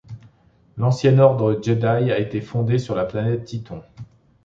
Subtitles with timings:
[0.77, 3.83] L'Ancien Ordre Je'daii a été fondé sur la planète Tython.